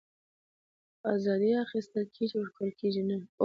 آزادي 1.13 1.51
اخيستل 1.65 2.05
کېږي 2.15 2.35
ورکول 2.39 2.69
کېږي 2.79 3.03
نه 3.09 3.17